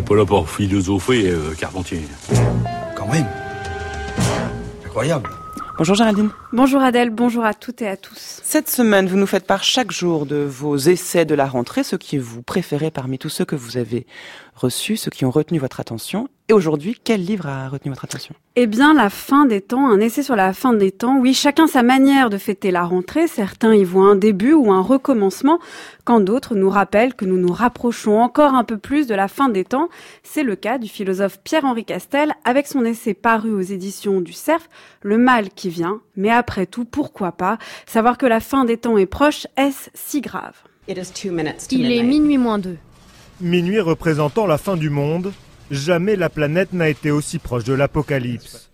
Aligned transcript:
n'est 0.00 0.06
pas 0.06 0.16
là 0.16 0.24
pour 0.24 0.48
philosopher, 0.48 1.28
euh, 1.28 1.54
Carpentier. 1.58 2.02
Quand 2.96 3.06
même. 3.12 3.26
Incroyable. 4.86 5.28
Bonjour 5.76 5.94
Géraldine. 5.94 6.30
Bonjour 6.52 6.82
Adèle, 6.82 7.10
bonjour 7.10 7.44
à 7.44 7.54
toutes 7.54 7.80
et 7.80 7.86
à 7.86 7.96
tous. 7.96 8.40
Cette 8.42 8.68
semaine, 8.68 9.06
vous 9.06 9.16
nous 9.16 9.26
faites 9.26 9.46
part 9.46 9.62
chaque 9.62 9.92
jour 9.92 10.26
de 10.26 10.34
vos 10.34 10.76
essais 10.76 11.24
de 11.24 11.36
la 11.36 11.46
rentrée, 11.46 11.84
ceux 11.84 11.96
qui 11.96 12.18
vous 12.18 12.42
préférez 12.42 12.90
parmi 12.90 13.18
tous 13.18 13.28
ceux 13.28 13.44
que 13.44 13.54
vous 13.54 13.76
avez 13.76 14.04
reçus, 14.56 14.96
ceux 14.96 15.12
qui 15.12 15.24
ont 15.24 15.30
retenu 15.30 15.60
votre 15.60 15.78
attention. 15.78 16.28
Et 16.48 16.52
aujourd'hui, 16.52 16.98
quel 17.04 17.24
livre 17.24 17.46
a 17.46 17.68
retenu 17.68 17.92
votre 17.92 18.04
attention? 18.04 18.34
Eh 18.56 18.66
bien, 18.66 18.92
La 18.92 19.08
fin 19.08 19.46
des 19.46 19.60
temps, 19.60 19.88
un 19.88 20.00
essai 20.00 20.24
sur 20.24 20.34
la 20.34 20.52
fin 20.52 20.72
des 20.72 20.90
temps. 20.90 21.16
Oui, 21.18 21.32
chacun 21.32 21.68
sa 21.68 21.84
manière 21.84 22.28
de 22.28 22.38
fêter 22.38 22.72
la 22.72 22.82
rentrée. 22.82 23.28
Certains 23.28 23.72
y 23.72 23.84
voient 23.84 24.10
un 24.10 24.16
début 24.16 24.52
ou 24.52 24.72
un 24.72 24.82
recommencement, 24.82 25.60
quand 26.04 26.18
d'autres 26.18 26.56
nous 26.56 26.68
rappellent 26.68 27.14
que 27.14 27.24
nous 27.24 27.36
nous 27.36 27.52
rapprochons 27.52 28.18
encore 28.18 28.54
un 28.54 28.64
peu 28.64 28.76
plus 28.78 29.06
de 29.06 29.14
la 29.14 29.28
fin 29.28 29.48
des 29.48 29.64
temps. 29.64 29.88
C'est 30.24 30.42
le 30.42 30.56
cas 30.56 30.78
du 30.78 30.88
philosophe 30.88 31.38
Pierre-Henri 31.44 31.84
Castel 31.84 32.32
avec 32.44 32.66
son 32.66 32.84
essai 32.84 33.14
paru 33.14 33.52
aux 33.52 33.60
éditions 33.60 34.20
du 34.20 34.32
Cerf, 34.32 34.68
Le 35.02 35.18
mal 35.18 35.50
qui 35.50 35.68
vient. 35.70 36.00
Mais 36.16 36.30
après 36.40 36.66
tout, 36.66 36.84
pourquoi 36.84 37.32
pas 37.32 37.58
Savoir 37.86 38.18
que 38.18 38.26
la 38.26 38.40
fin 38.40 38.64
des 38.64 38.76
temps 38.76 38.98
est 38.98 39.06
proche, 39.06 39.46
est-ce 39.56 39.90
si 39.94 40.20
grave? 40.20 40.54
Il 40.88 41.92
est 41.92 42.02
minuit 42.02 42.38
moins 42.38 42.58
deux. 42.58 42.78
Minuit 43.40 43.80
représentant 43.80 44.46
la 44.46 44.58
fin 44.58 44.76
du 44.76 44.90
monde, 44.90 45.32
Jamais 45.70 46.16
la 46.16 46.28
planète 46.28 46.72
n'a 46.72 46.88
été 46.88 47.12
aussi 47.12 47.38
proche 47.38 47.62
de 47.62 47.72
l'apocalypse. 47.72 48.72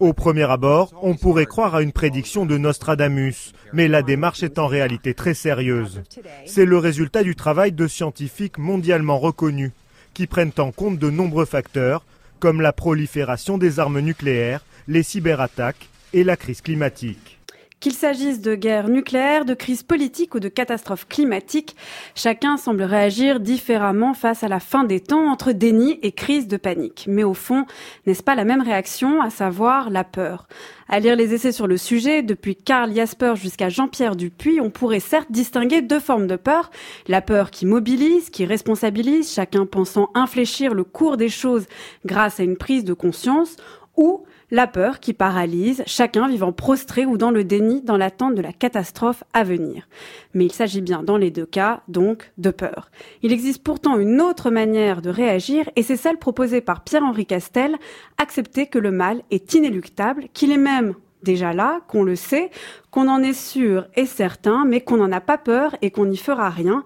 Au 0.00 0.14
premier 0.14 0.50
abord, 0.50 0.94
on 1.02 1.14
pourrait 1.14 1.44
croire 1.44 1.74
à 1.74 1.82
une 1.82 1.92
prédiction 1.92 2.46
de 2.46 2.56
Nostradamus, 2.56 3.52
mais 3.74 3.86
la 3.86 4.00
démarche 4.00 4.42
est 4.42 4.58
en 4.58 4.66
réalité 4.66 5.12
très 5.12 5.34
sérieuse. 5.34 6.02
C'est 6.46 6.64
le 6.64 6.78
résultat 6.78 7.22
du 7.22 7.36
travail 7.36 7.72
de 7.72 7.86
scientifiques 7.86 8.56
mondialement 8.56 9.18
reconnus, 9.18 9.72
qui 10.14 10.26
prennent 10.26 10.52
en 10.56 10.72
compte 10.72 10.98
de 10.98 11.10
nombreux 11.10 11.44
facteurs, 11.44 12.02
comme 12.40 12.62
la 12.62 12.72
prolifération 12.72 13.58
des 13.58 13.78
armes 13.78 14.00
nucléaires, 14.00 14.64
les 14.86 15.02
cyberattaques 15.02 15.90
et 16.12 16.24
la 16.24 16.36
crise 16.36 16.60
climatique. 16.60 17.38
Qu'il 17.80 17.92
s'agisse 17.92 18.40
de 18.40 18.56
guerre 18.56 18.88
nucléaire, 18.88 19.44
de 19.44 19.54
crise 19.54 19.84
politique 19.84 20.34
ou 20.34 20.40
de 20.40 20.48
catastrophe 20.48 21.06
climatique, 21.06 21.76
chacun 22.16 22.56
semble 22.56 22.82
réagir 22.82 23.38
différemment 23.38 24.14
face 24.14 24.42
à 24.42 24.48
la 24.48 24.58
fin 24.58 24.82
des 24.82 24.98
temps 24.98 25.30
entre 25.30 25.52
déni 25.52 26.00
et 26.02 26.10
crise 26.10 26.48
de 26.48 26.56
panique. 26.56 27.04
Mais 27.08 27.22
au 27.22 27.34
fond, 27.34 27.66
n'est-ce 28.04 28.24
pas 28.24 28.34
la 28.34 28.44
même 28.44 28.62
réaction, 28.62 29.22
à 29.22 29.30
savoir 29.30 29.90
la 29.90 30.02
peur? 30.02 30.48
À 30.88 30.98
lire 30.98 31.14
les 31.14 31.34
essais 31.34 31.52
sur 31.52 31.68
le 31.68 31.76
sujet, 31.76 32.22
depuis 32.22 32.56
Karl 32.56 32.92
Jasper 32.92 33.34
jusqu'à 33.36 33.68
Jean-Pierre 33.68 34.16
Dupuis, 34.16 34.60
on 34.60 34.70
pourrait 34.70 34.98
certes 34.98 35.30
distinguer 35.30 35.80
deux 35.80 36.00
formes 36.00 36.26
de 36.26 36.34
peur. 36.34 36.72
La 37.06 37.22
peur 37.22 37.52
qui 37.52 37.64
mobilise, 37.64 38.28
qui 38.30 38.44
responsabilise, 38.44 39.32
chacun 39.32 39.66
pensant 39.66 40.10
infléchir 40.14 40.74
le 40.74 40.82
cours 40.82 41.16
des 41.16 41.28
choses 41.28 41.66
grâce 42.04 42.40
à 42.40 42.42
une 42.42 42.56
prise 42.56 42.82
de 42.82 42.94
conscience, 42.94 43.54
ou 43.96 44.24
la 44.50 44.66
peur 44.66 45.00
qui 45.00 45.12
paralyse, 45.12 45.82
chacun 45.86 46.28
vivant 46.28 46.52
prostré 46.52 47.04
ou 47.06 47.18
dans 47.18 47.30
le 47.30 47.44
déni 47.44 47.82
dans 47.82 47.96
l'attente 47.96 48.34
de 48.34 48.42
la 48.42 48.52
catastrophe 48.52 49.24
à 49.32 49.44
venir. 49.44 49.88
Mais 50.34 50.46
il 50.46 50.52
s'agit 50.52 50.80
bien 50.80 51.02
dans 51.02 51.16
les 51.16 51.30
deux 51.30 51.46
cas, 51.46 51.82
donc, 51.88 52.32
de 52.38 52.50
peur. 52.50 52.90
Il 53.22 53.32
existe 53.32 53.62
pourtant 53.62 53.98
une 53.98 54.20
autre 54.20 54.50
manière 54.50 55.02
de 55.02 55.10
réagir 55.10 55.68
et 55.76 55.82
c'est 55.82 55.96
celle 55.96 56.18
proposée 56.18 56.60
par 56.60 56.82
Pierre-Henri 56.82 57.26
Castel, 57.26 57.76
accepter 58.16 58.66
que 58.66 58.78
le 58.78 58.90
mal 58.90 59.22
est 59.30 59.54
inéluctable, 59.54 60.28
qu'il 60.32 60.52
est 60.52 60.56
même 60.56 60.94
déjà 61.22 61.52
là, 61.52 61.80
qu'on 61.88 62.04
le 62.04 62.16
sait, 62.16 62.50
qu'on 62.90 63.08
en 63.08 63.22
est 63.22 63.32
sûr 63.32 63.86
et 63.96 64.06
certain, 64.06 64.64
mais 64.64 64.80
qu'on 64.80 64.98
n'en 64.98 65.12
a 65.12 65.20
pas 65.20 65.38
peur 65.38 65.74
et 65.82 65.90
qu'on 65.90 66.06
n'y 66.06 66.16
fera 66.16 66.48
rien. 66.48 66.84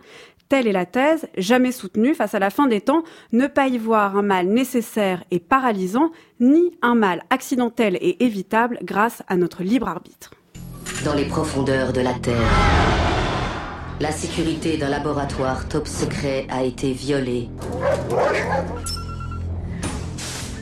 Telle 0.52 0.66
est 0.66 0.72
la 0.72 0.84
thèse, 0.84 1.28
jamais 1.38 1.72
soutenue 1.72 2.14
face 2.14 2.34
à 2.34 2.38
la 2.38 2.50
fin 2.50 2.66
des 2.66 2.82
temps, 2.82 3.04
ne 3.32 3.46
pas 3.46 3.68
y 3.68 3.78
voir 3.78 4.18
un 4.18 4.22
mal 4.22 4.48
nécessaire 4.48 5.24
et 5.30 5.40
paralysant, 5.40 6.10
ni 6.40 6.76
un 6.82 6.94
mal 6.94 7.22
accidentel 7.30 7.96
et 8.02 8.22
évitable 8.22 8.78
grâce 8.82 9.22
à 9.28 9.38
notre 9.38 9.62
libre 9.62 9.88
arbitre. 9.88 10.32
Dans 11.06 11.14
les 11.14 11.24
profondeurs 11.24 11.94
de 11.94 12.02
la 12.02 12.12
Terre, 12.12 12.36
la 13.98 14.12
sécurité 14.12 14.76
d'un 14.76 14.90
laboratoire 14.90 15.66
top 15.70 15.88
secret 15.88 16.46
a 16.50 16.62
été 16.64 16.92
violée. 16.92 17.48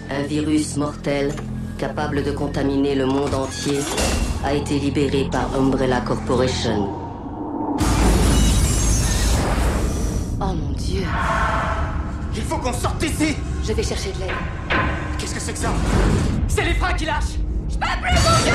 Un 0.09 0.23
virus 0.23 0.77
mortel, 0.77 1.33
capable 1.79 2.23
de 2.23 2.31
contaminer 2.31 2.95
le 2.95 3.07
monde 3.07 3.35
entier, 3.35 3.81
a 4.45 4.55
été 4.55 4.79
libéré 4.79 5.27
par 5.33 5.53
Umbrella 5.57 6.01
Corporation. 6.03 7.10
Dieu. 10.81 11.03
Il 12.35 12.43
faut 12.43 12.57
qu'on 12.59 12.73
sorte 12.73 12.99
d'ici 12.99 13.37
Je 13.67 13.73
vais 13.73 13.83
chercher 13.83 14.13
de 14.13 14.21
l'aide. 14.21 14.31
Qu'est-ce 15.19 15.35
que 15.35 15.41
c'est 15.41 15.53
que 15.53 15.59
ça? 15.59 15.73
C'est 16.49 16.65
les 16.65 16.75
freins 16.75 16.95
qui 16.95 17.05
lâchent 17.05 17.37
Je 17.69 17.75
peux 17.77 17.87
plus 18.03 18.15
bouger 18.15 18.51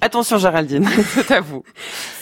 Attention 0.00 0.38
Géraldine, 0.38 0.88
c'est 1.14 1.30
à 1.30 1.40
vous. 1.40 1.62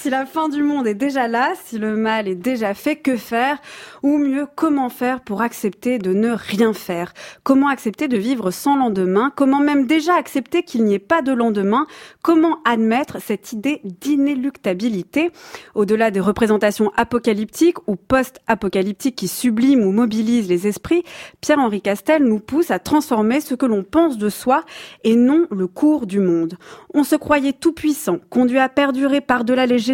Si 0.02 0.08
la 0.08 0.24
fin 0.24 0.48
du 0.48 0.62
monde 0.62 0.86
est 0.86 0.94
déjà 0.94 1.28
là, 1.28 1.52
si 1.66 1.76
le 1.76 1.94
mal 1.94 2.26
est 2.26 2.34
déjà 2.34 2.72
fait, 2.72 2.96
que 2.96 3.18
faire 3.18 3.58
Ou 4.02 4.16
mieux, 4.16 4.46
comment 4.56 4.88
faire 4.88 5.20
pour 5.20 5.42
accepter 5.42 5.98
de 5.98 6.14
ne 6.14 6.30
rien 6.30 6.72
faire? 6.72 7.12
Comment 7.42 7.68
accepter 7.68 8.08
de 8.08 8.16
vivre 8.16 8.50
sans 8.50 8.76
lendemain? 8.76 9.30
Comment 9.36 9.58
même 9.58 9.86
déjà 9.86 10.14
accepter 10.14 10.62
qu'il 10.62 10.84
n'y 10.84 10.94
ait 10.94 10.98
pas 10.98 11.20
de 11.20 11.32
lendemain? 11.32 11.86
Comment 12.22 12.60
admettre 12.64 13.20
cette 13.20 13.52
idée 13.52 13.82
d'inéluctabilité? 13.84 15.32
Au-delà 15.74 16.10
des 16.10 16.20
représentations 16.20 16.90
apocalyptiques 16.96 17.86
ou 17.86 17.96
post-apocalyptiques 17.96 19.16
qui 19.16 19.28
subliment 19.28 19.84
ou 19.84 19.92
mobilisent 19.92 20.48
les 20.48 20.66
esprits, 20.66 21.04
Pierre-Henri 21.42 21.82
Castel 21.82 22.24
nous 22.24 22.40
pousse 22.40 22.70
à 22.70 22.78
transformer 22.78 23.42
ce 23.42 23.54
que 23.54 23.66
l'on 23.66 23.82
pense 23.82 24.16
de 24.16 24.30
soi 24.30 24.64
et 25.04 25.14
non 25.14 25.46
le 25.50 25.66
cours 25.66 26.06
du 26.06 26.20
monde. 26.20 26.54
On 26.94 27.04
se 27.04 27.16
croyait 27.16 27.52
tout 27.52 27.74
puissant, 27.74 28.16
conduit 28.30 28.58
à 28.58 28.70
perdurer 28.70 29.20
par-delà 29.20 29.66
les 29.66 29.89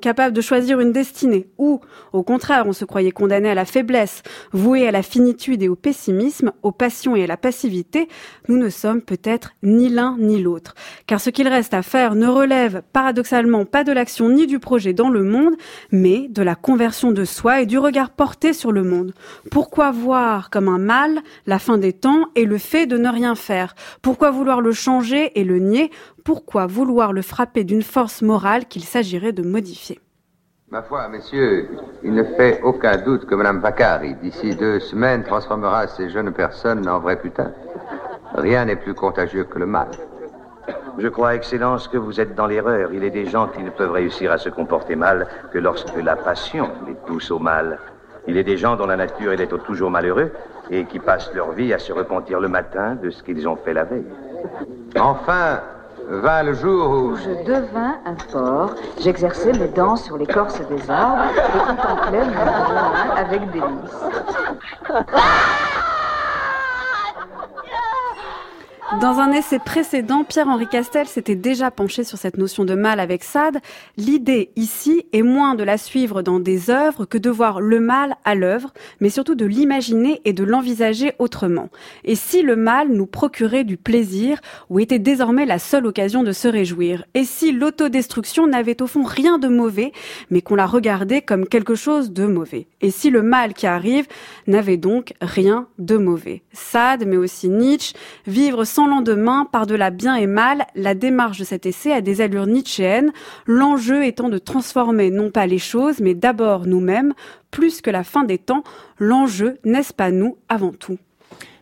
capable 0.00 0.34
de 0.34 0.40
choisir 0.40 0.80
une 0.80 0.92
destinée, 0.92 1.48
ou, 1.58 1.80
au 2.12 2.22
contraire, 2.22 2.64
on 2.66 2.72
se 2.72 2.84
croyait 2.84 3.10
condamné 3.10 3.50
à 3.50 3.54
la 3.54 3.64
faiblesse, 3.64 4.22
voué 4.52 4.86
à 4.86 4.90
la 4.90 5.02
finitude 5.02 5.62
et 5.62 5.68
au 5.68 5.76
pessimisme, 5.76 6.52
aux 6.62 6.72
passions 6.72 7.16
et 7.16 7.24
à 7.24 7.26
la 7.26 7.36
passivité, 7.36 8.08
nous 8.48 8.56
ne 8.56 8.68
sommes 8.68 9.02
peut-être 9.02 9.52
ni 9.62 9.88
l'un 9.88 10.16
ni 10.18 10.42
l'autre. 10.42 10.74
Car 11.06 11.20
ce 11.20 11.30
qu'il 11.30 11.48
reste 11.48 11.74
à 11.74 11.82
faire 11.82 12.14
ne 12.14 12.26
relève 12.26 12.82
paradoxalement 12.92 13.64
pas 13.64 13.84
de 13.84 13.92
l'action 13.92 14.28
ni 14.28 14.46
du 14.46 14.58
projet 14.58 14.92
dans 14.92 15.08
le 15.08 15.22
monde, 15.22 15.54
mais 15.90 16.28
de 16.28 16.42
la 16.42 16.54
conversion 16.54 17.12
de 17.12 17.24
soi 17.24 17.62
et 17.62 17.66
du 17.66 17.78
regard 17.78 18.10
porté 18.10 18.52
sur 18.52 18.72
le 18.72 18.82
monde. 18.82 19.14
Pourquoi 19.50 19.90
voir 19.90 20.50
comme 20.50 20.68
un 20.68 20.78
mal 20.78 21.20
la 21.46 21.58
fin 21.58 21.78
des 21.78 21.92
temps 21.92 22.26
et 22.34 22.44
le 22.44 22.58
fait 22.58 22.86
de 22.86 22.96
ne 22.96 23.08
rien 23.08 23.34
faire? 23.34 23.74
Pourquoi 24.02 24.30
vouloir 24.30 24.60
le 24.60 24.72
changer 24.72 25.38
et 25.38 25.44
le 25.44 25.58
nier? 25.58 25.90
Pourquoi 26.24 26.66
vouloir 26.66 27.12
le 27.12 27.22
frapper 27.22 27.64
d'une 27.64 27.82
force 27.82 28.22
morale 28.22 28.66
qu'il 28.66 28.84
s'agirait 28.84 29.32
de 29.32 29.42
modifier 29.42 29.98
Ma 30.70 30.82
foi, 30.82 31.08
messieurs, 31.08 31.68
il 32.04 32.14
ne 32.14 32.22
fait 32.22 32.60
aucun 32.62 32.96
doute 32.96 33.26
que 33.26 33.34
Mme 33.34 33.58
Vacari, 33.58 34.14
d'ici 34.22 34.54
deux 34.54 34.78
semaines, 34.78 35.24
transformera 35.24 35.88
ces 35.88 36.10
jeunes 36.10 36.32
personnes 36.32 36.88
en 36.88 37.00
vrais 37.00 37.18
putains. 37.18 37.52
Rien 38.34 38.66
n'est 38.66 38.76
plus 38.76 38.94
contagieux 38.94 39.44
que 39.44 39.58
le 39.58 39.66
mal. 39.66 39.88
Je 40.98 41.08
crois, 41.08 41.34
Excellence, 41.34 41.88
que 41.88 41.96
vous 41.96 42.20
êtes 42.20 42.36
dans 42.36 42.46
l'erreur. 42.46 42.92
Il 42.92 43.02
est 43.02 43.10
des 43.10 43.26
gens 43.26 43.48
qui 43.48 43.62
ne 43.62 43.70
peuvent 43.70 43.90
réussir 43.90 44.30
à 44.30 44.38
se 44.38 44.48
comporter 44.48 44.94
mal 44.94 45.26
que 45.52 45.58
lorsque 45.58 45.96
la 45.96 46.14
passion 46.14 46.70
les 46.86 46.94
pousse 46.94 47.30
au 47.30 47.38
mal. 47.38 47.78
Il 48.28 48.36
est 48.36 48.44
des 48.44 48.56
gens 48.56 48.76
dont 48.76 48.86
la 48.86 48.96
nature 48.96 49.32
est 49.32 49.36
d'être 49.36 49.58
toujours 49.58 49.90
malheureux 49.90 50.30
et 50.70 50.84
qui 50.84 50.98
passent 50.98 51.34
leur 51.34 51.50
vie 51.52 51.72
à 51.72 51.78
se 51.78 51.92
repentir 51.92 52.38
le 52.38 52.48
matin 52.48 52.94
de 52.94 53.10
ce 53.10 53.22
qu'ils 53.22 53.48
ont 53.48 53.56
fait 53.56 53.72
la 53.72 53.84
veille. 53.84 54.06
Enfin, 54.96 55.60
vint 56.10 56.42
le 56.42 56.54
jour 56.54 56.90
où... 56.90 57.16
Je 57.16 57.44
devins 57.44 57.94
un 58.04 58.14
porc, 58.32 58.74
j'exerçais 59.00 59.52
mes 59.52 59.68
dents 59.68 59.96
sur 59.96 60.18
l'écorce 60.18 60.60
des 60.68 60.90
arbres 60.90 61.22
et 61.36 61.58
contemplais 61.58 62.24
mon 62.24 63.16
avec 63.16 63.50
délice. 63.50 63.94
Dans 68.98 69.20
un 69.20 69.30
essai 69.30 69.60
précédent, 69.60 70.24
Pierre-Henri 70.24 70.66
Castel 70.66 71.06
s'était 71.06 71.36
déjà 71.36 71.70
penché 71.70 72.02
sur 72.02 72.18
cette 72.18 72.36
notion 72.36 72.64
de 72.64 72.74
mal 72.74 72.98
avec 72.98 73.22
Sade. 73.22 73.58
L'idée 73.96 74.50
ici 74.56 75.06
est 75.12 75.22
moins 75.22 75.54
de 75.54 75.62
la 75.62 75.78
suivre 75.78 76.22
dans 76.22 76.40
des 76.40 76.70
œuvres 76.70 77.04
que 77.04 77.16
de 77.16 77.30
voir 77.30 77.60
le 77.60 77.78
mal 77.78 78.16
à 78.24 78.34
l'œuvre, 78.34 78.72
mais 79.00 79.08
surtout 79.08 79.36
de 79.36 79.46
l'imaginer 79.46 80.20
et 80.24 80.32
de 80.32 80.42
l'envisager 80.42 81.12
autrement. 81.20 81.68
Et 82.02 82.16
si 82.16 82.42
le 82.42 82.56
mal 82.56 82.88
nous 82.88 83.06
procurait 83.06 83.62
du 83.62 83.76
plaisir, 83.76 84.40
ou 84.70 84.80
était 84.80 84.98
désormais 84.98 85.46
la 85.46 85.60
seule 85.60 85.86
occasion 85.86 86.24
de 86.24 86.32
se 86.32 86.48
réjouir? 86.48 87.04
Et 87.14 87.22
si 87.22 87.52
l'autodestruction 87.52 88.48
n'avait 88.48 88.82
au 88.82 88.88
fond 88.88 89.04
rien 89.04 89.38
de 89.38 89.46
mauvais, 89.46 89.92
mais 90.30 90.42
qu'on 90.42 90.56
la 90.56 90.66
regardait 90.66 91.22
comme 91.22 91.46
quelque 91.46 91.76
chose 91.76 92.10
de 92.10 92.26
mauvais? 92.26 92.66
Et 92.80 92.90
si 92.90 93.10
le 93.10 93.22
mal 93.22 93.54
qui 93.54 93.68
arrive 93.68 94.08
n'avait 94.48 94.78
donc 94.78 95.14
rien 95.20 95.68
de 95.78 95.96
mauvais? 95.96 96.42
Sade, 96.52 97.06
mais 97.06 97.16
aussi 97.16 97.48
Nietzsche, 97.48 97.94
vivre 98.26 98.64
sans 98.64 98.79
sans 98.80 98.86
lendemain, 98.86 99.46
par-delà 99.52 99.90
bien 99.90 100.14
et 100.14 100.26
mal, 100.26 100.64
la 100.74 100.94
démarche 100.94 101.38
de 101.38 101.44
cet 101.44 101.66
essai 101.66 101.92
a 101.92 102.00
des 102.00 102.22
allures 102.22 102.46
nietzschéennes, 102.46 103.12
l'enjeu 103.44 104.06
étant 104.06 104.30
de 104.30 104.38
transformer 104.38 105.10
non 105.10 105.30
pas 105.30 105.46
les 105.46 105.58
choses, 105.58 106.00
mais 106.00 106.14
d'abord 106.14 106.66
nous-mêmes, 106.66 107.12
plus 107.50 107.82
que 107.82 107.90
la 107.90 108.04
fin 108.04 108.24
des 108.24 108.38
temps, 108.38 108.64
l'enjeu, 108.98 109.58
n'est-ce 109.66 109.92
pas 109.92 110.10
nous, 110.10 110.38
avant 110.48 110.72
tout? 110.72 110.96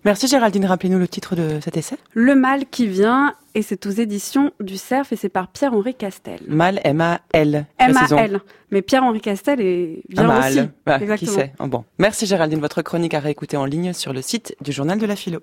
Merci 0.05 0.29
Géraldine, 0.29 0.65
rappelez-nous 0.65 1.01
le 1.01 1.09
titre 1.09 1.35
de 1.35 1.59
cet 1.61 1.77
essai. 1.77 1.97
Le 2.15 2.37
mal 2.37 2.67
qui 2.67 2.87
vient, 2.87 3.35
et 3.57 3.63
c'est 3.63 3.85
aux 3.87 3.91
éditions 3.91 4.53
du 4.61 4.77
Cerf, 4.77 5.13
et 5.13 5.17
c'est 5.17 5.29
par 5.29 5.49
Pierre-Henri 5.49 5.97
Castel. 5.97 6.39
Mal, 6.47 6.81
M-A-L. 6.85 7.67
M-A-L. 7.81 8.41
Mais 8.71 8.83
Pierre-Henri 8.83 9.21
Castel 9.21 9.61
est 9.61 10.03
bien 10.09 10.39
aussi. 10.39 10.61
Qui 11.17 11.27
sait? 11.27 11.53
Oh, 11.59 11.67
bon. 11.67 11.85
Merci 11.99 12.27
Géraldine, 12.27 12.61
votre 12.61 12.81
chronique 12.83 13.15
à 13.15 13.19
réécouter 13.19 13.57
en 13.57 13.65
ligne 13.65 13.93
sur 13.93 14.13
le 14.13 14.23
site 14.23 14.55
du 14.61 14.71
Journal 14.71 15.01
de 15.01 15.07
la 15.07 15.17
Philo. 15.17 15.41